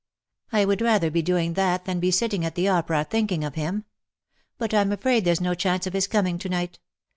[0.01, 0.03] ^''
[0.33, 3.85] '* I would rather be doing that than be sitting at the opera, thinking of him.
[4.57, 6.79] But Pm afraid there's no chance of his coming to night.